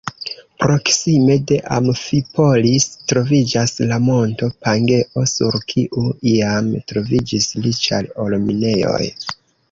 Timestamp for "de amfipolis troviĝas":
1.49-3.73